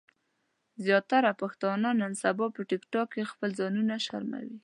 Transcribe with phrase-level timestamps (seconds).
[0.85, 4.57] زياتره پښتانۀ نن سبا په ټک ټاک کې خپل ځانونه شرموي